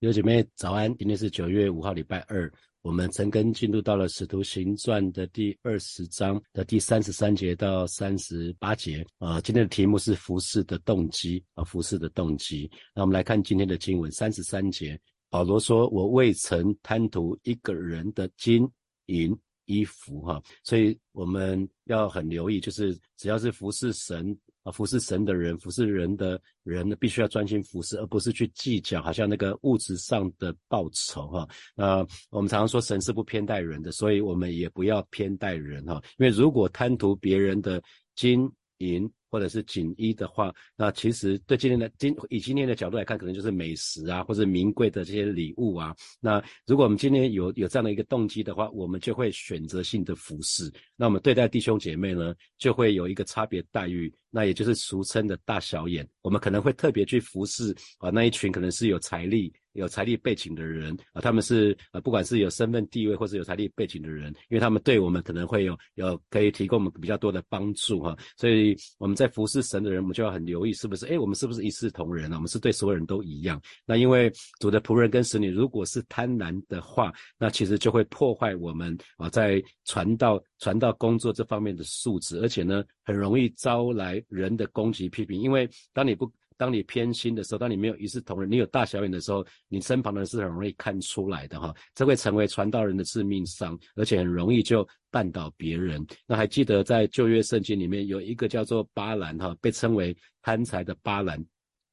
[0.00, 2.52] 有姐妹早安，今天是九月五号，礼拜二。
[2.82, 9.02] 我们陈根进入到了《使徒行传》的第二十章的第三十三节到三十八节。
[9.16, 12.70] 啊，今天的题目是服饰的动机啊，服饰的动机。
[12.94, 18.68] 那我们来看今天的经文，三十三节，保罗说：“我未曾贪图一个人的金
[19.06, 19.34] 银
[19.64, 24.38] 衣服。”哈，所以我们要很留意，就是只要是服侍神。
[24.66, 31.48] 啊，服侍神的人，服侍人的人呢，必须要专心服侍，而不是去计较，好像那个物质上的报酬哈。
[31.76, 36.02] 那我们常常说神是不偏待人的，所以我们也不要偏待人哈。
[36.18, 37.80] 因为如果贪图别人的
[38.16, 45.94] 金银，或者是锦衣的话，那其实对今天的今以今天的角度来看，可能就是美食啊，或者名贵的这些礼物啊。
[46.22, 50.72] 那如果我们今天有有这样的一个动机的话，我们就会选择性的服侍。
[50.96, 56.08] 那我们对待弟兄姐妹呢，就会有一个差别待遇，那也就是俗称的大小眼。
[56.22, 59.52] 我们可能会特别去服侍啊那一群可能是有财力。
[59.76, 72.36] 有财力背景的人啊，他们是呃，不管是有身份地位或是有财力背景的人，因为他们对我们可能会有有可以提供我们比较多的帮助哈，所以我们在服侍神的人，我们就要很留意是不是，哎，我们是不是一视同仁啊？
[72.36, 73.60] 我们是对所有人都一样？
[73.84, 86.30] 那因为主的仆人跟使女如果是贪婪的话，那其实就会破坏我们啊在传道传道工作这方面的素质，而且呢，很容易招来人的攻击批评，因为当你不。
[86.56, 91.74] 当你偏心的时候，当你没有一视同仁，你有大小眼的时候，你身旁的人是很容易看出来的哈。
[91.94, 96.04] 这会成为传道人的致命伤，而且很容易就绊倒别人。
[96.26, 101.44] 那还记得在旧约圣经里面有一个叫做巴兰哈，被称为贪财的巴兰，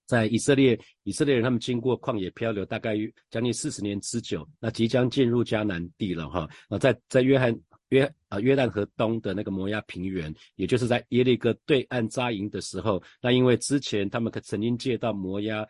[0.08, 2.96] 在以色列以色列人他们经过旷野漂流，大概
[3.30, 6.50] 将近四十年之久，那即将进入迦南地了哈。
[6.70, 7.54] 那在在约翰。
[7.94, 15.66] 约啊约旦河东的那个摩崖平原，也就是在耶利哥对岸扎营的时候，那因为之前他们可曾经借到摩崖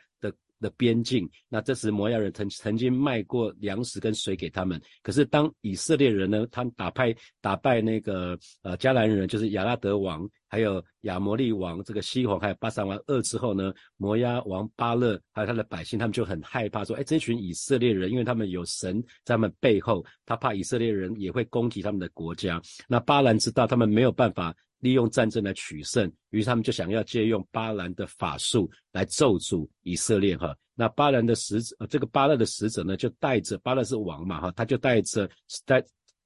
[0.64, 4.81] 的边境，那这时摩亚人曾曾经卖过粮食跟水给他们。
[5.02, 10.27] 可是当以色列人呢，他们打败打败那个呃迦南人，就是亚拉德王。
[10.48, 22.61] 还有亚摩利王这个西王，还有巴山王二之后呢，摩押王巴勒还有他的百姓，他们就很害怕，说：哎，这群以色列人，因为他们有神在他们背后，他怕以色列人也会攻击他们的国家。
[22.87, 30.37] 那巴兰知道他们没有办法利用战争来取胜，于是他们就想要借用巴兰的法术来咒诅以色列。
[30.37, 35.30] 哈，那巴兰的使者，呃这个巴勒的使者呢，就带着巴勒是王嘛，哈，他就带着
[35.66, 35.84] 带。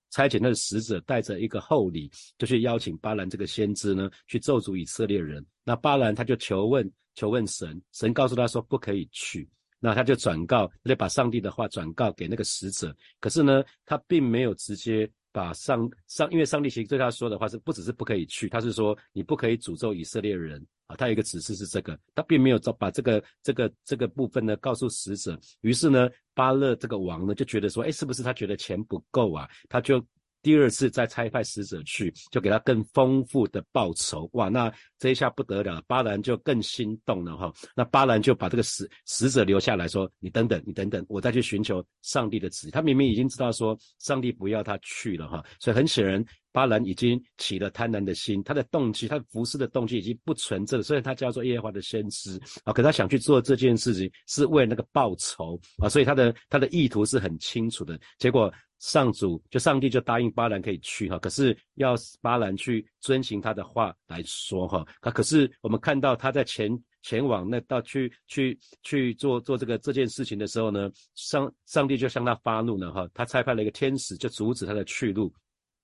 [0.10, 5.46] 差遣他的使者带着一个厚礼，就去邀请巴兰这个先知呢，去咒诅以色列人。
[5.66, 9.48] 那巴兰他就求问求问神，神告诉他说不可以去。
[9.82, 12.96] 那他就转告，他就把上帝的话转告给那个使者。
[13.20, 15.10] 可是呢，他并没有直接。
[15.30, 25.40] 把上上，因为上帝其实对他说的话是不只是不可以去，他是说你不可以诅咒以色列人啊，他有一个指示是这个，他并没有把这个这个这个部分呢告诉使者。
[25.62, 29.48] 于是呢，巴勒这个王呢就觉得说，哎，是不是他觉得钱不够啊？
[29.70, 30.06] 他就。
[30.42, 34.30] 第二次再差派使者去，就给他更丰富的报酬。
[34.34, 37.52] 哇，那这一下不得了，巴兰就更心动了哈。
[37.76, 46.24] 那巴兰就把这个使使者留下来说：“你等等，你等等，我再去寻求上帝的旨意。”他明明已经知道说上帝不要他去了哈，所以很显然。
[46.54, 52.74] 巴兰已经起了贪婪的心，他的动机，他服侍的动机已经不纯正，所以他叫做耶和华的先知啊。
[52.74, 58.00] 可他想去做这件事情，是为那个报仇啊，所以他的他的意图是很清楚的。
[58.18, 64.86] 结果上主就上帝就答应巴兰可以去哈，可是要巴兰去遵循他的话来说哈。
[65.00, 66.72] 可可是我们看到他在前
[67.02, 75.34] 前往那到去去去做做这个这件事情的时候呢，上上帝就向他发怒了哈，他差派了一个天使就阻止他的去路。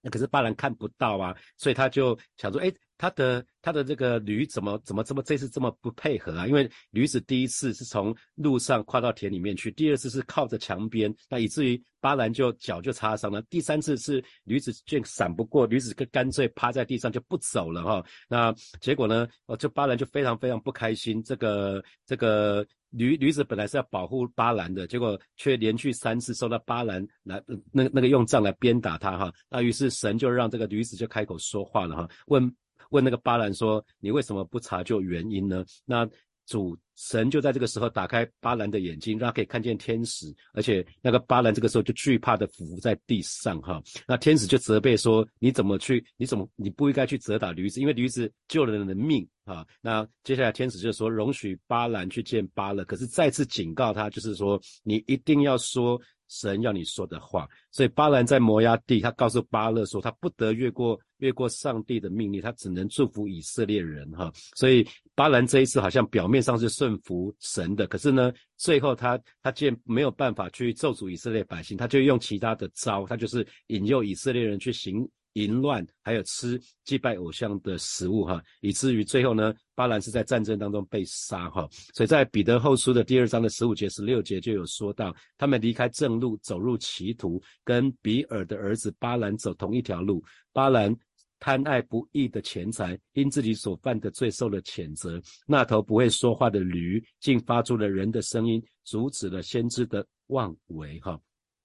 [0.02, 2.70] 那可是巴兰看不到啊，所以他就想说，哎，
[3.04, 6.48] 他的他的这个驴怎么怎么这么这次这么不配合啊？
[6.48, 13.42] 因为驴子第一次是从路上跨到田里面去，第二次是靠着墙边，那以至于巴兰就脚就擦伤了。
[13.50, 18.06] 第三次是驴子却闪不过，驴子干干脆趴在地上就不走了哈。
[18.30, 22.66] 那结果呢，哦，这巴兰就非常非常不开心，这个这个。
[22.96, 27.42] 驴驴子本来是要保护巴兰的，结果却连续三次受到巴兰来
[27.72, 29.34] 那那个用杖来鞭打他哈。
[29.50, 32.56] 那于是神就让这个驴子就开口说话了哈，问
[32.94, 36.08] 问那个巴兰说：“你为什么不查究原因呢？”那
[36.46, 43.82] 主神就在这个时候打开巴兰的眼睛，让他可以看见天使，而且那个巴兰这个时候就惧怕的伏在地上哈。
[44.08, 46.06] 那天使就责备说：“你怎么去？
[46.18, 47.80] 你怎么你不应该去责打驴子？
[47.80, 57.48] 因为驴子救了人的命。”啊，那接下来天使就说容许巴兰去见巴勒，可是再次警告他，就是说你一定要说神要你说的话。
[57.72, 64.32] 所以巴兰在摩崖地，他告诉巴勒说，他不得越过越过上帝的命令，他只能祝福以色列人哈。
[64.56, 64.86] 所以
[65.16, 75.08] 巴兰这一次好像表面上是顺服神的，可是呢，最后他他见没有办法去咒诅以色列百姓，他就用其他的招，他就是引诱以色列人去行。
[75.34, 81.68] 淫乱，还有吃祭拜偶像的食物，哈，以至于最后呢，巴兰是在战争当中被杀，哈。
[81.94, 90.24] 所以在彼得后书的第二章的十五节、十六节就有说到，他们离开正路，走入歧途，跟比尔的儿子巴兰走同一条路。
[90.52, 90.96] 巴兰
[91.40, 95.22] 贪爱不义的钱财，因自己所犯的罪受了谴责。
[95.48, 101.20] 那头不会说话的驴，竟发出了人的声音，阻止了先知的妄为，哈。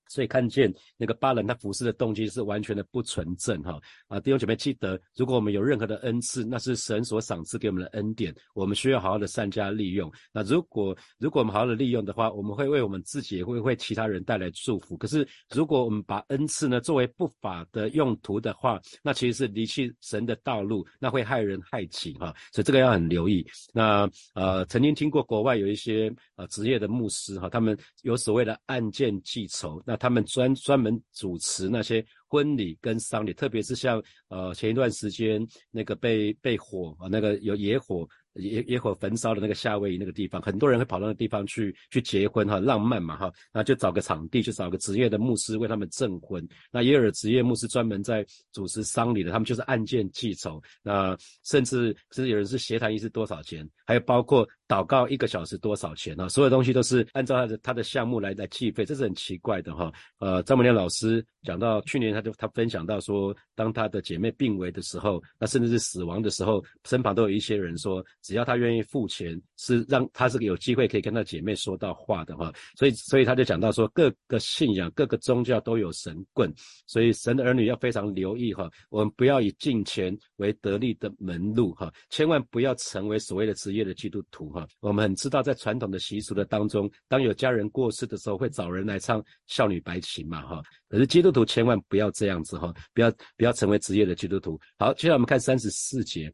[0.08, 3.78] 所以看见那个巴兰他服侍的动机是完全的不纯正哈
[4.08, 10.10] 啊弟兄姐妹记得，如果我们有任何的恩赐，那是神所赏赐给我们的恩典，我们需要好好的善加利用。
[10.32, 14.96] 那如果如果我们好好的利用的话，我们会为我们自己也会为其他人带来祝福。
[14.96, 22.34] 可是如果我们把恩赐呢作为不法的用途的话，那其实是离弃神的道路，那会害人害己哈。
[22.50, 23.46] 所以这个要很留意。
[23.74, 29.97] 那呃曾经听过国外有一些呃职业的牧师哈，他们有所谓的案件记仇那。
[29.98, 38.08] 他们专专门主持那些婚礼跟丧礼，特别是像呃前一段时间那个被被火啊那个有野火。
[38.34, 46.46] 野野火焚烧的那个夏威夷那个地方，很多人会跑到那个地方去去结婚哈，浪漫嘛哈，那就找个场地，就找个职业的牧师为他们证婚。
[46.70, 50.62] 那也有职业牧师专门在主持丧礼的，他们就是案件记仇。
[50.84, 56.28] 那甚至甚至有人是协谈一次多少钱，还有包括祷告一个小时多少钱啊？
[56.28, 59.90] 所有东西都是按照他的他的项目来来计费，这是很奇怪的哈。
[60.18, 68.04] 呃，张文亮老师讲到去年他就他分享到说，当他的姐妹病危的时候，那甚至是死亡的时候，身旁都有一些人说。
[68.22, 76.52] 只要他愿意付钱，是让他是有机会可以跟他姐妹说到话的哈，所以所以他就讲到说各个信仰、各个宗教都有神棍，
[76.86, 84.57] 所以神的儿女要非常留意哈，我们不要以金钱为得利的门路哈，千万不要成为所谓的职业的基督徒哈。
[84.80, 94.58] 我们很知道在传统的习俗的当中，当有家人过世的时候，会找人来唱孝女白琴嘛哈，可是基督徒千万不要这样子哈，不要不要成为职业的基督徒。
[94.78, 96.32] 好，接下来我们看三十四节。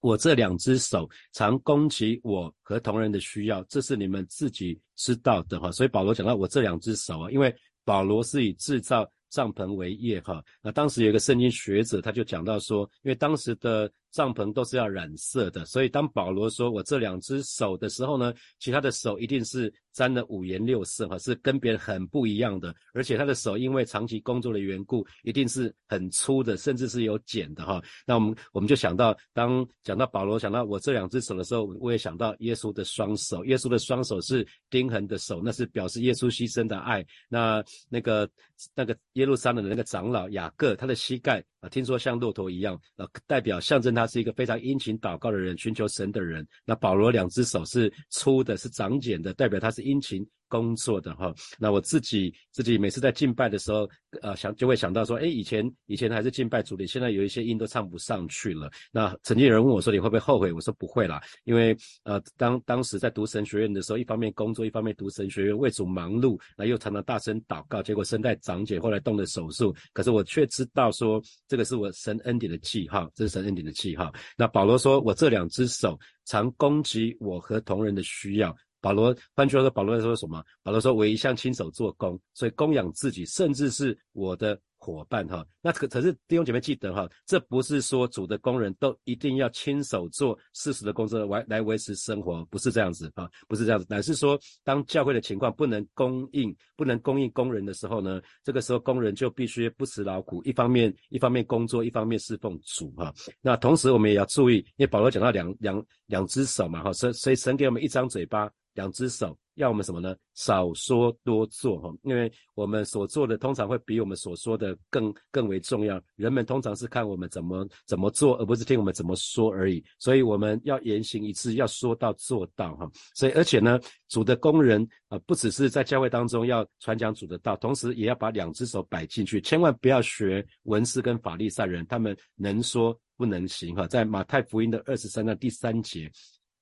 [0.00, 5.72] 我这两只手常供给我和同人的需要，这是你们自己知道的哈。
[5.72, 7.52] 所以保罗讲到我这两只手啊，因为
[7.84, 10.40] 保罗是以制造帐篷为业哈。
[10.62, 19.70] 那当时有一个圣经学者他就讲到说，因为当时的帐篷都是要染色的，所以当保罗说我这两只手的时候呢，其他的手一定是。
[19.96, 27.82] 沾了五颜六色哈，是跟别人很不一样的，而且他的手因为长期工作的缘故，一定是很粗的，甚至是有茧的哈。
[28.04, 37.02] 那我们我们就想到，当讲到保罗想到我这两只手的时候，我也想到耶稣的双手，耶稣的双手是钉痕的手，那是表示耶稣牺牲的爱。
[37.26, 38.28] 那那个
[38.74, 46.46] 那个耶路撒冷的那个长老雅各，他的膝盖啊，听说像骆驼一样，呃，代表象征他是一个非常殷勤祷告的人，寻求神的人。
[46.66, 49.86] 那保罗两只手是粗的，是长茧的，代表他是。
[49.86, 53.88] 殷勤工作的哈，那我自己自己每次在敬拜的时候，
[54.22, 58.70] 呃，想就会想到说，哎，以前以前还是敬拜主的，现在有一些音都唱不上去了。
[58.92, 60.52] 那曾经有人问我说，你会不会后悔？
[60.52, 69.74] 我说不会啦，因为呃，当当时在读神学院的时候，一方面工作，一方面读神学院，为主忙碌，那又常常大声祷告，结果声带长茧，后来动了手术。
[69.92, 74.12] 可是我却知道说，这个是我神恩典的记号，这是神恩典的记号。
[74.36, 78.56] 那保罗说我这两只手常攻击我和同人的需要。
[78.86, 80.40] 保罗换句话说，保罗在说什么？
[80.62, 103.12] 保罗说：“我一向亲手做工，所以供养自己，甚至是我的。”伙伴哈，那可可是弟兄姐妹记得哈，这不是说主的工人都一定要亲手做事实的工作来来维持生活，不是这样子啊，不是这样子，乃是说当教会的情况不能供应不能供应工人的时候呢，这个时候工人就必须不辞劳苦，一方面一方面工作，一方面侍奉主哈。
[103.40, 109.36] 那同时我们也要注意，因为保罗讲到两两两只手嘛哈，所所以神给我们一张嘴巴，两只手。
[109.56, 110.14] 要我们什么呢？
[110.34, 115.98] 少说多做哈，因为我们所做的通常会比我们所说的更更为重要。
[116.14, 119.82] 人们通常是看我们怎么怎么做，而不是听我们怎么说而已。
[119.98, 122.86] 所以我们要言行一致，要说到做到哈。
[123.14, 133.86] 所以而且呢，主的工人啊，不只是在教会当中要传讲主的道，同时也要把两只手摆进去，千万不要学文士跟法利赛人，他们能说不能行哈。
[133.86, 136.12] 在马太福音的二十三章第三节。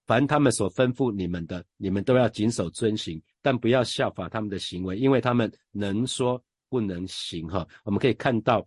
[0.07, 7.47] 凡他们所吩咐你们的，你们都要谨守遵行，但不要效法他们的行为，因为他们能说不能行。
[7.49, 8.67] 哈，我们可以看到。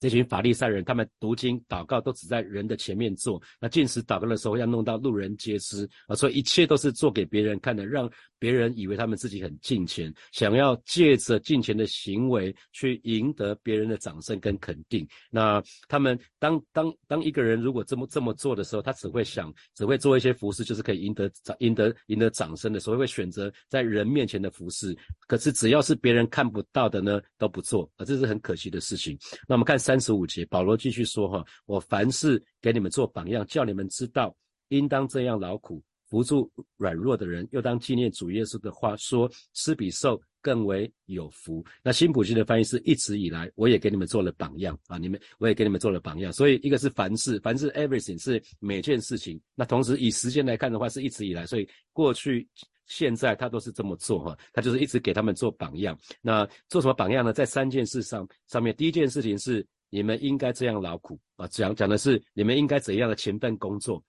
[0.00, 8.10] 这群法利赛人，他们读经祷告都只在人的前面做，那进食祷告的时候要弄到路人皆知啊，所以一切都是做给别人看的，让
[8.42, 15.06] 别人以为他们自己很敬虔，想要借着敬虔的行为去赢得别人的掌声跟肯定。
[15.30, 24.92] 那他们当当当一个人如果这么这么做的时候，他只会想，只会做一些服饰，就是可以赢得掌赢得赢得掌声的，所以会选择在人面前的服饰。
[25.28, 29.16] 可是只要是别人看不到的呢，都不做啊，这是很可惜的事情。
[29.46, 34.34] 那我们看三十五节，保罗继续说哈，我凡事给你们做榜样，叫你们知道
[34.70, 35.80] 应当这样劳苦。
[36.12, 39.26] 扶助软弱的人，又当纪念主耶稣的话说
[39.56, 44.98] ：“施比受更为有福。”那新普京的翻译是一直以来，我也给你们做了榜样啊！
[44.98, 46.30] 你们我也给你们做了榜样。
[46.30, 49.40] 所以一个是凡事，凡事 everything 是每件事情。
[49.54, 52.46] 那同时以时间来看的话，是一直以来，所以过去、
[52.84, 54.38] 现在他都是这么做哈。
[54.52, 55.98] 他就是一直给他们做榜样。
[56.20, 57.32] 那做什么榜样呢？
[57.32, 64.04] 在三件事上上面，第一件事情是你们应该这样劳苦啊，讲讲的是你们应该怎样的勤奋工作。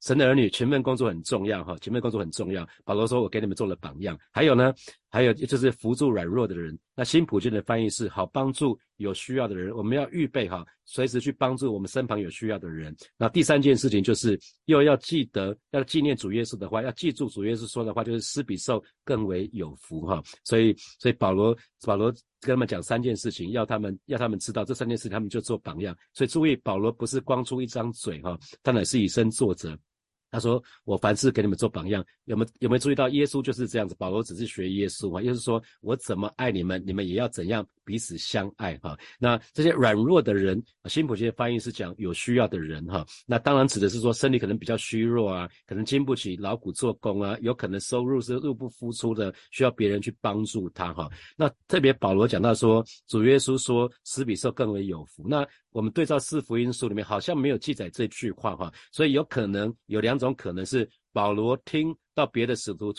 [0.00, 2.66] 神的儿女，勤奋工作很重要哈，勤奋工作很重要。
[2.84, 4.72] 保罗说：“我给你们做了榜样。”还有呢，
[5.14, 6.76] 还有就是扶助软弱的人。
[6.96, 9.74] 那新普京的翻译是：好帮助有需要的人。
[9.76, 12.94] 我们要预备哈，随时去帮助我们身旁有需要的人。
[13.16, 20.22] 那第三件事情就是又要记得要纪念主耶稣的话，要记住主耶稣说的话，就是施比受更为有福哈。
[20.44, 21.56] 所以，所以保罗
[21.86, 25.96] 保罗跟他们讲三件事情，要他们要他们知道这三件事，他们就做榜样。
[26.12, 29.54] 所以注意，保罗不是光出一张嘴哈，他乃是以身作。
[29.54, 29.78] 则，
[30.34, 33.94] 他说：“我凡事给你们做榜样，有没有没有注意到耶稣就是这样子？
[33.96, 51.10] 保罗只是学耶稣啊，耶稣说我怎么爱你们，你们也要怎样。”彼此相爱哈，那这些软弱的人，新普金的翻译是讲有需要的人哈，那当然指的是说身体可能比较虚弱啊，可能经不起劳苦做工啊，有可能收入是入不敷出的，需要别人去帮助他哈。
[51.36, 55.22] 那特别保罗讲到说，主耶稣说，死比受更为有福。
[55.28, 62.94] 那我们对照四福音书里面好像没有记载这句话哈，所以有可能有两种可能是保罗听到别的使徒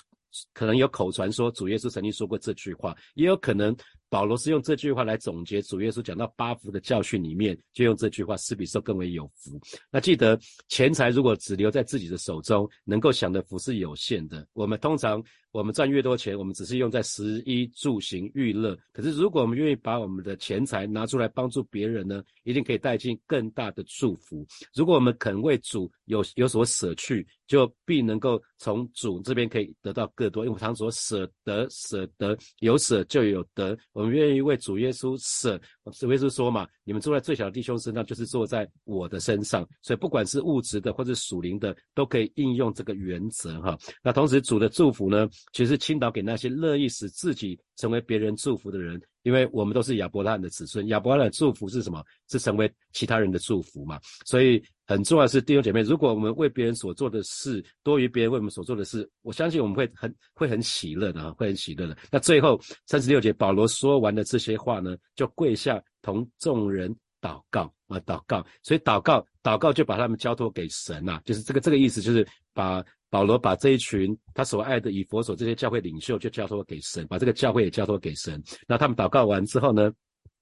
[0.53, 3.73] 可能有口传说主耶稣曾经说过这句话，也有可能。
[4.07, 9.59] 保罗是用这句话来总结主耶稣讲到八福的教训里面，就用这句话：施比受更为有福。
[9.91, 10.39] 那记得
[10.69, 14.47] 钱财如果只留在自己的手中，能够享的福是有限的。
[14.53, 15.21] 我们通常
[15.55, 18.77] 我们赚越多钱，我们只是用在食衣住行娱乐。
[18.91, 24.45] 可是如果我们愿意把我们的钱财拿出来帮助别人呢，一定可以带进更大的祝福。
[24.73, 30.45] 如果我们肯为主有有所舍去，就必能够从主这边可以得到更多。
[30.45, 33.77] 因为常说舍得舍得有舍就有得。
[33.93, 35.59] 我我们愿意为主耶稣舍，
[35.93, 39.67] 主耶稣说嘛，你们坐在最小的弟兄身上，就是坐在我的身上。
[39.81, 43.77] 所以不管是物质的或者属灵的，都可以应用这个原则哈。
[44.03, 49.01] 那同时主的祝福呢，其实倾倒给那些乐意使自己成为别人祝福的人。
[49.25, 52.01] 因为我们都是亚伯拉罕的子孙，亚伯拉罕的祝福是什么？
[52.29, 53.99] 是成为其他人的祝福嘛？
[54.23, 61.97] 所以很重要是弟兄姐妹，如果我们为别人所做的事多于别人为我们所做的事，我相信我们会很会很喜乐的，会很喜乐的。
[62.11, 68.45] 那最后三十六节，保罗说完了这些话呢，就跪下同众人祷告啊，祷告。
[68.61, 72.83] 所以祷告，祷告就把他们交托给神呐，就是这个这个意思，就是把。
[73.07, 78.43] 保罗把这一群他所爱的以佛所这些教会领袖就交托给神，把这个教会也交托给神。
[78.67, 79.89] 那他们祷告完之后呢，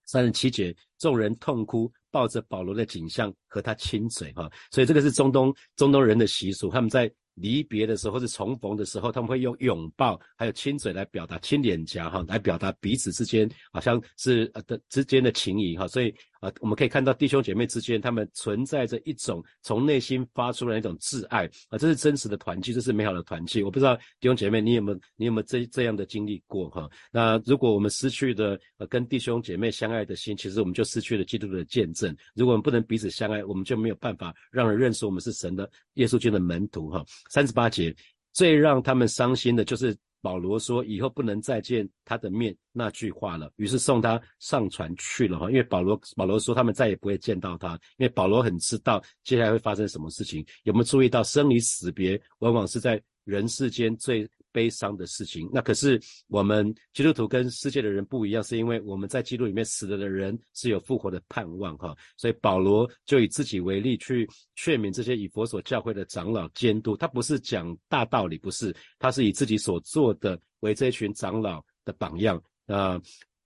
[0.06, 4.50] 三十七节，众人痛哭，抱着保罗的景象和他亲嘴哈。
[4.72, 7.12] 所以这个是中东中东人的习俗，他们在。
[7.36, 15.88] 离别的时候或是重逢的时候，他们会用拥抱还有亲嘴来表达，亲脸颊哈，来表达彼此之间好像是呃的之间的情谊哈。
[15.88, 16.14] 所以
[16.44, 23.64] 啊，我们可以看到弟兄姐妹之间，他们存在着一种从内心发出的一种挚爱啊，这是真实的团契，这是美好的团契。
[23.64, 26.90] 我不知道弟兄姐妹你有没有你有没有这这样的经历过哈？
[27.14, 28.60] 那如果我们失去的
[28.90, 32.14] 跟弟兄姐妹相爱的心，其实我们就失去了基督的见证。
[32.36, 37.06] 如果我们不能彼此相爱，我们就没有办法让人认识我们是神的耶稣基督的门徒哈。
[37.30, 37.96] 三十八节，
[38.34, 43.52] 最让他们伤心的就是保罗说以后不能再见他的面那句话了。
[43.58, 50.44] 于是送他上船去了哈，因为保罗保罗说他们再也不会见到他，因为保罗很知道接下来会发生什么事情。
[50.64, 54.28] 有没有注意到生离死别往往是在人世间最。
[54.54, 72.42] 悲伤的事情，那可是我们基督徒跟世界的人不一样，是因为我们在基督里面死了的人是有复活的盼望哈，所以保罗就以自己为例去劝勉这些以佛所教会的长老监督，他不是讲大道理，不是，他是以自己所做的为这群长老的榜样。
[72.68, 73.02] 啊。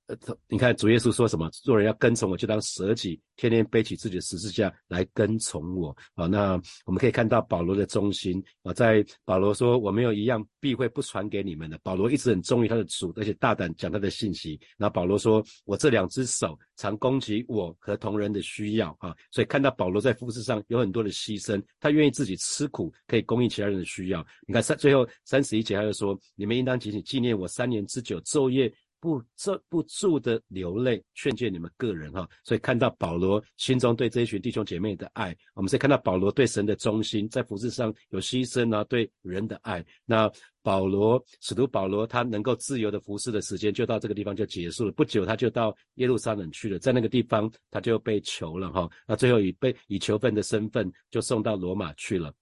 [0.07, 1.49] 呃你看主耶稣说什么？
[1.51, 5.95] 做人要跟从我，就当舍己，天天背起自己的十字架来跟从我。
[6.15, 11.77] 啊，那我们可以看到保罗的忠心啊，在保罗说我没有一样必会不传给你们的。
[11.83, 14.59] 保罗一直很忠于他的主，而且大胆讲他的信息。
[14.77, 24.25] 那保罗说，我这两只手常供给我和同人的需要啊，所以看到保罗在服事上有很多的牺牲，他愿意自己吃苦，可以供应其他人的需要。
[24.47, 28.73] 你看三最后三十一节他就说，你们应当紧紧纪念我三年之久，昼夜。
[28.99, 39.85] 不这不住的流泪劝诫你们个人哈，所以看到保罗心中对这一群弟兄姐妹的爱，我们是看到保罗对神的忠心，在服饰上有牺牲啊，对人的爱。
[40.05, 52.33] 那保罗使徒保罗他能够自由的服侍的时间就到这个地方就结束了，不久他就到耶路撒冷去了，在那个地方他就被囚了哈，那最后以被以囚犯的身份就送到罗马去了。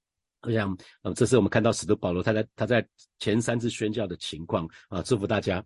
[0.41, 2.88] 我想，呃，这是我们看到使徒保罗他在他在
[3.19, 5.63] 前三次宣教的情况啊，祝福大家。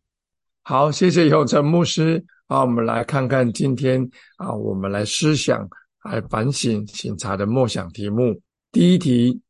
[0.69, 2.23] 好，谢谢永成牧师。
[2.47, 4.07] 好，我们来看看今天
[4.38, 5.67] 啊，我们来思想、
[6.03, 8.39] 来反省、醒察的默想题目。
[8.71, 9.41] 第一题，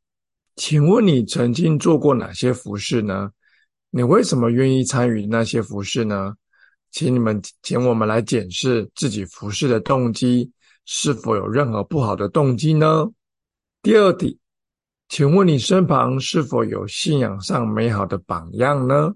[0.56, 3.30] 请问你曾经做过哪些服饰呢？
[3.90, 6.32] 你为什么愿意参与那些服饰呢？
[6.90, 10.50] 请你们，请我们来检视自己服饰的动机，
[10.86, 13.06] 是否有任何不好的动机呢？
[13.82, 14.38] 第二题，
[15.10, 19.12] 请问你身旁是否有信仰上美好的榜样呢？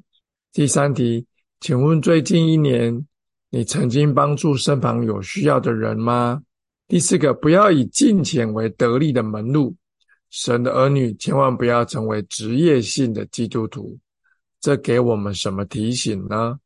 [0.52, 1.26] 第三题。
[1.64, 3.06] 请问最近一年，
[3.48, 6.42] 你曾经帮助身旁有需要的人吗？
[6.88, 9.74] 第四个，不要以金钱为得利的门路。
[10.28, 13.98] 神的儿女千万不要成为职业性的基督徒。
[14.60, 16.58] 这给我们什么提醒呢？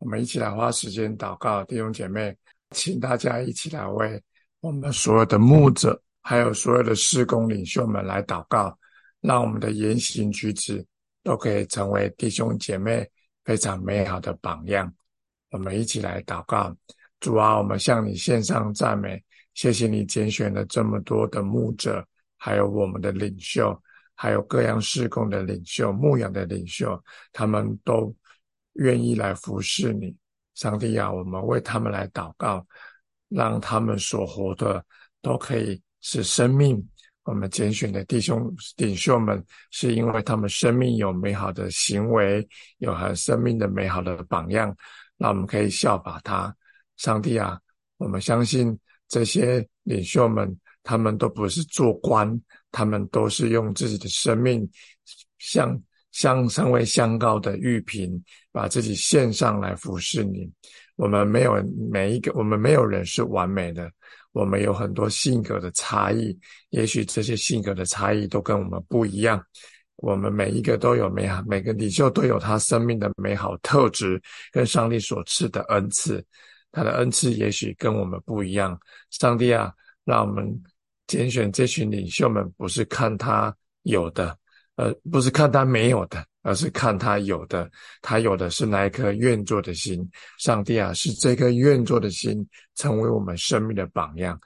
[0.00, 2.36] 我们一起来花时间祷告，弟兄姐妹，
[2.72, 4.22] 请大家一起来为
[4.60, 8.78] 我们所有的牧者，还有所有的施工领袖们来祷告，
[9.22, 10.84] 让我们的言行举止
[11.22, 13.08] 都可以成为弟兄姐妹。
[13.44, 14.92] 非常美好的榜样，
[15.50, 16.74] 我们一起来祷告。
[17.20, 19.22] 主啊，我们向你献上赞美，
[19.54, 22.06] 谢谢你拣选了这么多的牧者，
[22.36, 23.80] 还有我们的领袖，
[24.14, 27.00] 还有各样事工的领袖、牧养的领袖，
[27.32, 28.14] 他们都
[28.74, 30.16] 愿意来服侍你。
[30.54, 32.66] 上帝啊，我们为他们来祷告，
[33.28, 34.84] 让他们所活的
[35.20, 36.84] 都可以使生命。
[37.24, 42.46] 我们拣选的弟兄领袖们，是因为他们生命有美好的行为，
[42.78, 44.74] 有很生命的美好的榜样，
[45.16, 46.54] 那我们可以效法他。
[46.96, 47.58] 上帝啊，
[47.96, 48.76] 我们相信
[49.08, 54.68] 这些领袖们，他们都不是做官，他们都是用自己的生命，
[55.38, 60.50] 向向成为香膏的玉瓶，把自己献上来服侍你。
[60.96, 61.54] 我们没有
[61.90, 63.90] 每一个，我们没有人是完美的。
[64.32, 66.36] 我们有很多性格的差异，
[66.70, 69.42] 也许这些性格的差异都跟我们不一样。
[69.96, 76.24] 我们每一个都有美好，每个领袖都有他生命的美好特质，跟上帝所赐的恩赐。
[76.72, 78.76] 他的恩赐也许跟我们不一样。
[79.10, 79.72] 上帝啊，
[80.04, 80.50] 让我们
[81.06, 84.36] 拣选这群领袖们，不是看他有的，
[84.76, 86.24] 呃，不是看他没有的。
[86.42, 90.06] 而是看他有的，他有的是那一颗愿做的心。
[90.38, 94.38] 上帝啊，是这颗愿做的心成为我们生命的榜样。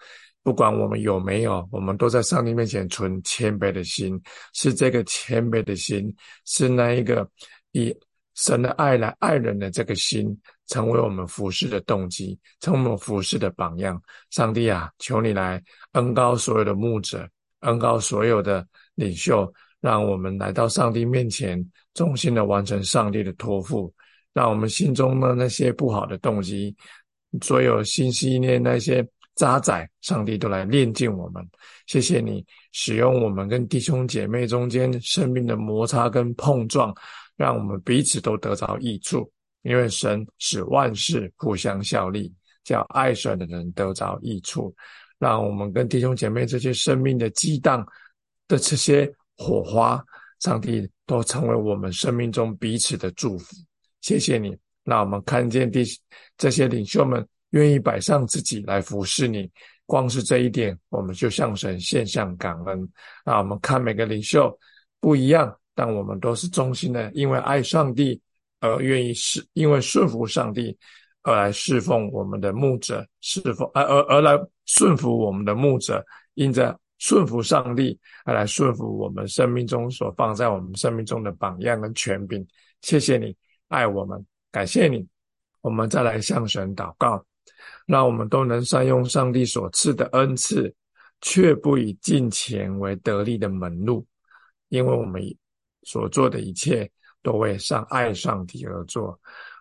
[0.43, 4.21] 不管我们有没有，我们都在上帝面前存谦卑的心。
[4.53, 7.29] 是这个谦卑的心，是那一个
[7.73, 7.93] 以
[8.35, 14.01] 神的爱来爱人的这个心，成为我们服侍的动机，成为我们服侍的榜样。
[14.31, 15.61] 上帝啊，求你来
[15.93, 17.29] 恩高所有的牧者，
[17.61, 19.53] 恩高所有的领袖。
[19.87, 23.95] 让我们来到上帝面前，衷心的完成上帝的托付。
[24.33, 26.75] 让我们心中的那些不好的动机，
[27.41, 31.41] 所有心心念那些渣滓，上帝都来炼净我们。
[31.87, 36.93] 谢谢你使用我们跟弟兄姐妹中间生命的摩擦跟碰撞，
[37.37, 39.31] 让我们彼此都得着益处。
[39.63, 44.75] 因为神使万事互相效力，叫爱神的人得着益处。
[45.21, 47.87] 让我们跟弟兄姐妹这些生命的激荡
[48.49, 49.09] 的这些。
[49.37, 50.03] 火花，
[50.41, 53.55] 上帝都成为我们生命中彼此的祝福。
[54.01, 55.85] 谢谢你，让我们看见第
[56.37, 59.51] 这些领袖们愿意摆上自己来服侍你。
[59.85, 62.89] 光是这一点，我们就向神献上感恩。
[63.25, 64.53] 那我们看每个领袖
[65.01, 68.21] 不一样，但我们都是忠心的，因为爱上帝
[68.61, 70.77] 而愿意侍，因为顺服上帝
[71.23, 76.77] 而来侍奉我们的牧者，侍奉而而而来顺服我们的牧者，因着。
[76.99, 82.47] 顺服上帝，而来顺服我们生命中所放在我们生命中的榜样跟权柄。
[82.83, 83.37] 谢谢你
[83.69, 85.07] 爱我们，感谢你。
[85.61, 87.25] 我们再来向神祷告，
[87.87, 90.73] 让我们都能善用上帝所赐的恩赐，
[91.21, 94.07] 却不以金钱为得利的门路，
[94.69, 95.21] 因为我们
[95.83, 96.89] 所做的一切
[97.23, 99.19] 都为上爱上帝而做。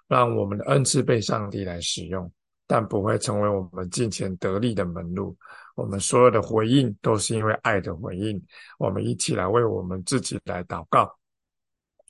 [0.07, 2.31] 让我们的恩赐被上帝来使用，
[2.67, 5.35] 但不会成为我们金钱得利的门路。
[5.75, 8.41] 我们所有的回应都是因为爱的回应。
[8.79, 11.15] 我们一起来为我们自己来祷告。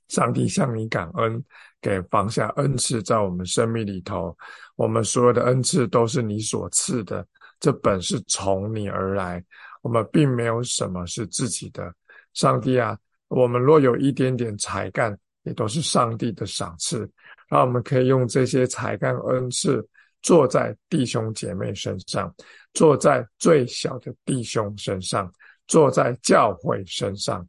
[0.07, 1.43] 上帝向你感恩，
[1.81, 4.37] 给放下恩赐在我们生命里头。
[4.75, 7.25] 我们所有的恩赐都是你所赐的，
[7.59, 9.43] 这本是从你而来。
[9.81, 11.91] 我们并没有什么是自己的。
[12.33, 12.95] 上帝啊，
[13.29, 17.09] 我们若有一点点才干，也都是上帝的赏赐。
[17.49, 19.87] 让我们可以用这些才干恩赐，
[20.21, 22.31] 坐在弟兄姐妹身上，
[22.75, 25.33] 坐在最小的弟兄身上，
[25.65, 27.43] 坐在教会身上，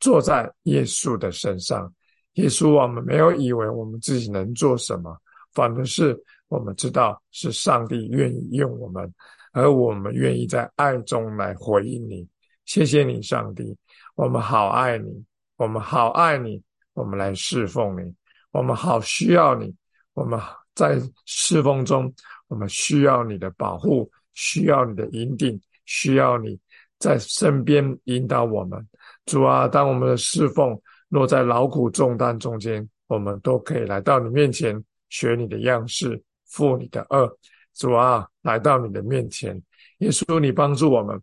[0.00, 1.90] 坐在耶稣的身上。
[2.34, 5.16] 耶稣，我们没有以为我们自己能做什么，
[5.54, 6.14] 反而是
[6.48, 9.10] 我们知道是上帝愿意用我们，
[9.52, 12.28] 而我们愿意在爱中来回应你。
[12.64, 13.76] 谢谢你，上帝，
[14.16, 15.24] 我们好爱你，
[15.56, 16.60] 我们好爱你，
[16.94, 18.12] 我们来侍奉你。
[18.50, 19.74] 我们好需要你，
[20.14, 20.40] 我们
[20.74, 22.12] 在侍奉中，
[22.48, 26.58] 我们需要你的保护，需要你的引领，需要你
[26.98, 28.86] 在身边引导我们。
[29.26, 37.38] 主啊，当我们的侍奉落在劳苦重担中间，我们都可以来到你面前，学你的样式，负你的恶。
[37.74, 39.60] 主啊，来到你的面前，
[39.98, 41.20] 耶稣，你帮助我们，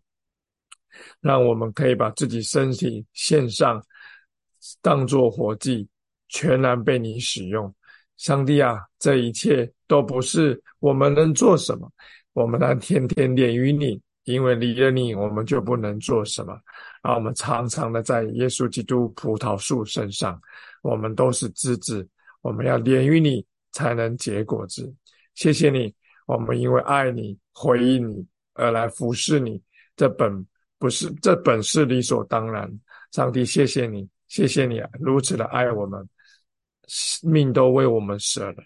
[1.20, 3.82] 让我们可以把自己身体献上，
[4.80, 5.88] 当作活祭。
[6.34, 7.74] 全然被你使用，
[8.16, 11.92] 上帝啊，这一切都不是我们能做什么，
[12.32, 16.58] 我们呢天天连于你，因为离了你，我们就不能做什么。
[17.02, 20.40] 而我们常常的在耶稣基督葡萄树身上，
[20.82, 22.08] 我们都是枝子，
[22.40, 24.92] 我们要连于你，才能结果子。
[25.34, 25.94] 谢谢你，
[26.26, 29.62] 我们因为爱你、回应你而来服侍你，
[29.96, 30.46] 这本
[30.78, 32.70] 不是，这本是理所当然。
[33.12, 36.08] 上帝，谢谢你，谢谢你啊，如此的爱我们。
[37.22, 38.56] 命都为我们舍了，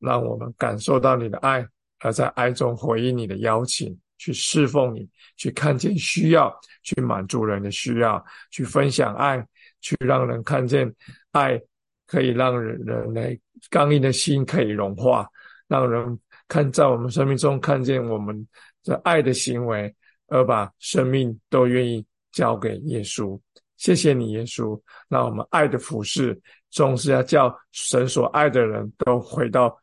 [0.00, 1.66] 让我们感受到你的爱，
[2.00, 9.46] 而在爱中回应你的邀请，去侍奉你，去看见需要，去满足人的需要，去分享爱，
[9.80, 10.92] 去让人看见
[11.32, 11.60] 爱
[12.06, 15.28] 可以让人人类刚硬的心可以融化，
[15.68, 18.46] 让人看在我们生命中看见我们
[18.84, 19.94] 的爱的行为，
[20.28, 23.38] 而把生命都愿意交给耶稣。
[23.76, 26.38] 谢谢你，耶稣，让我们爱的服饰。
[26.70, 29.76] 总是要叫神所爱的人都回到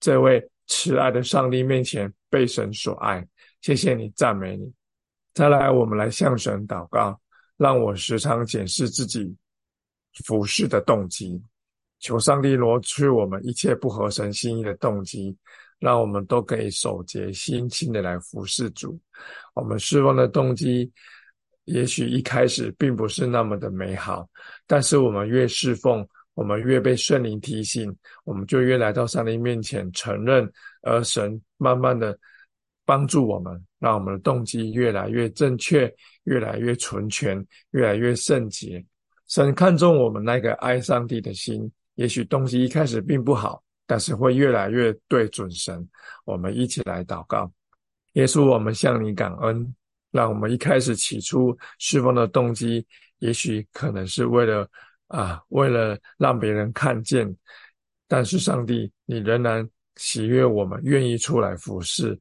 [0.00, 3.26] 这位慈爱的上帝面前，被神所爱。
[3.60, 4.72] 谢谢你，赞美你。
[5.34, 7.20] 再来，我们来向神祷告，
[7.56, 9.36] 让我时常检视自己
[10.24, 11.42] 服侍的动机，
[12.00, 15.36] 求上帝挪去我们一切不合神心意的动机，
[15.78, 18.98] 让我们都可以守节心清的来服侍主。
[19.54, 20.90] 我们侍奉的动机，
[21.64, 24.28] 也许一开始并不是那么的美好，
[24.66, 26.06] 但是我们越侍奉。
[26.36, 27.90] 我们越被圣灵提醒，
[28.24, 30.46] 我们就越来到上帝面前承认，
[30.82, 32.16] 而神慢慢的
[32.84, 35.90] 帮助我们，让我们的动机越来越正确，
[36.24, 38.84] 越来越纯全，越来越圣洁。
[39.28, 45.88] 神看重我们那个爱上帝的心，也许动机一开始并不好，但是会越来越对准神。
[46.26, 47.50] 我们一起来祷告，
[48.12, 49.74] 耶稣，我们向你感恩，
[50.10, 52.86] 让我们一开始起初释放的动机，
[53.20, 54.68] 也许可能是为了。
[55.08, 57.32] 啊，为了让别人看见，
[58.08, 62.18] 但是上帝，你仍然喜悦我们，愿意出来服侍。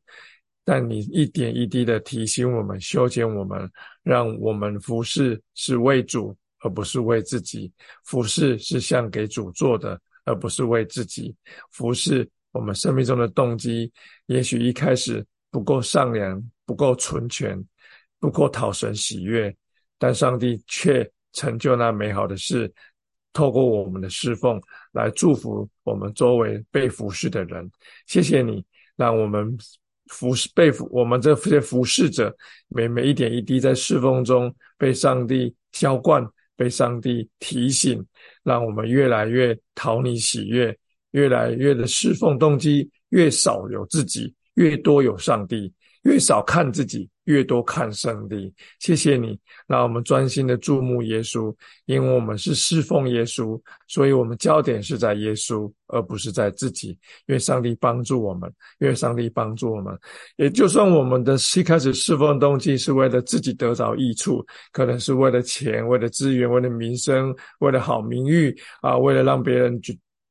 [0.64, 3.68] 但你一点一滴的提醒我们，修剪我们，
[4.04, 7.72] 让我们服侍是为主，而不是为自己；
[8.04, 11.36] 服侍是像给主做的，而不是为自己。
[11.72, 13.92] 服侍我们生命中的动机，
[14.28, 17.60] 也许一开始不够善良，不够纯全，
[18.20, 19.56] 不够讨神喜悦，
[19.98, 21.12] 但上帝却。
[21.36, 22.74] 成就那美好的事，
[23.32, 24.60] 透过我们的侍奉
[24.92, 27.70] 来祝福我们周围被服侍的人。
[28.08, 29.56] 谢谢你，让我们
[30.08, 32.36] 服侍被服我们这些服侍者，
[32.70, 38.04] 每每一点一滴在侍奉中被上帝浇灌，被上帝提醒，
[38.44, 40.76] 让我们越来越讨你喜悦，
[41.12, 45.74] 越来越的侍奉动机越少有自己，越多有上帝，
[46.06, 47.08] 越少看自己。
[47.26, 51.52] 越多看上帝，谢谢你，让我们专心的注目耶稣，
[51.88, 56.96] 因为我们是侍奉耶稣，所以我们焦点是在耶稣，而不是在自己。
[57.26, 59.92] 愿上帝帮助我们，愿上帝帮助我们。
[60.38, 69.82] 也就算我们的一开始侍奉动机是为了自己得着益处，可能是为了钱、为了资源、为了名声、为了好名誉啊，为了让别人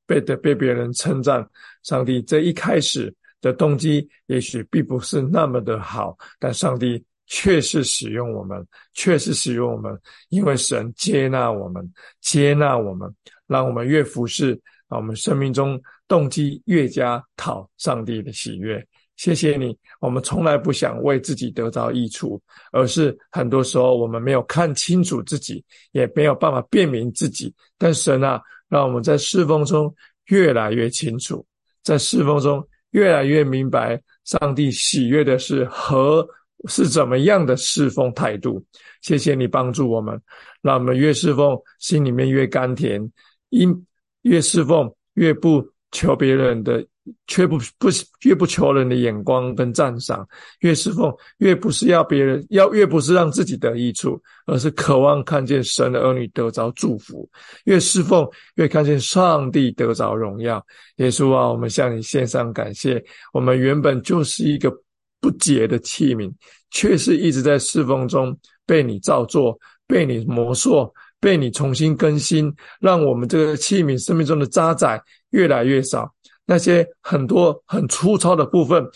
[0.07, 1.45] 被的被别人称赞。
[1.83, 3.13] 上帝这一开始。
[3.45, 13.15] 的动机也许并不是那么的好，但上帝确实使用我们，确实使用我们，因为神接纳我们，接纳我们，
[13.47, 15.79] 让我们越服侍，让，我们生命中
[16.09, 18.83] 动机越加讨上帝的喜悦。
[19.17, 22.41] 谢谢你，我们从来不想为自己得到益处，
[22.73, 27.55] 而是很多时候我们没有看清楚自己，也没有办法辨明自己。
[27.77, 29.95] 但神啊，让我们在侍奉中
[30.29, 31.45] 越来越清楚，
[31.83, 36.27] 在侍奉中越来越明白上帝喜悦的是和
[36.69, 38.65] 是怎么样的侍奉态度。
[39.03, 40.19] 谢谢你帮助我们，
[40.63, 43.13] 让我们越侍奉心里面越甘甜，
[43.51, 43.87] 因
[44.23, 46.87] 越侍奉越不求别人的。
[47.27, 50.27] 却不不是越不求人的眼光跟赞赏，
[50.61, 57.29] 越侍奉越不是要别人要越不是让自己得益处，而是渴望看见神的儿女得着祝福。
[57.65, 60.65] 越侍奉越看见上帝得着荣耀。
[60.97, 63.03] 耶稣啊，我们向你献上感谢。
[63.33, 64.73] 我们原本就是一个
[65.21, 66.33] 不洁的器皿，
[66.71, 70.91] 却是一直在侍奉中被你造作、被你磨塑、
[71.21, 74.99] 被你重新更新，让我们这个器皿生命中的渣滓
[75.31, 76.11] 越来越少。
[76.47, 78.87] 那些很多很粗糙的部分，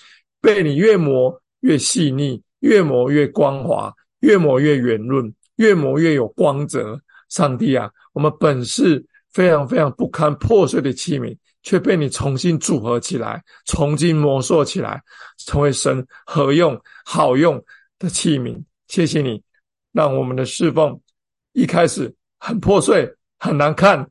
[0.40, 7.00] 被你越磨越细腻，越磨越光滑，越磨越圆润，越磨越有光泽。
[7.30, 15.02] 上帝啊，我们本是非常非常不堪破碎的器皿，却被你重新组合起来，重新磨塑起来，
[15.46, 17.62] 成为神合用、好用
[17.98, 18.62] 的器皿。
[18.88, 19.42] 谢谢你，
[19.92, 21.00] 让我们的侍奉
[21.52, 24.06] 一开始很破碎、很难看、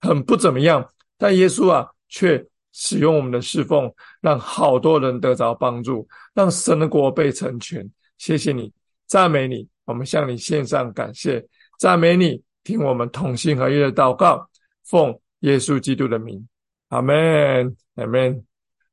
[0.00, 2.46] 很不怎么样，但耶稣啊，却。
[2.80, 7.84] 使用我们的侍奉，让好多人得着帮助，让神的国被成全。
[8.18, 8.72] 谢谢你，
[9.08, 11.44] 赞美你，我们向你献上感谢，
[11.76, 14.48] 赞美你，听我们同心合一的祷告，
[14.84, 16.46] 奉耶稣基督的名，
[16.90, 18.44] 阿门，阿门。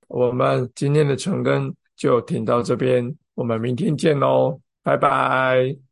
[0.08, 5.85] 我们今天的晨更就停到这边，我们明天见喽，拜拜。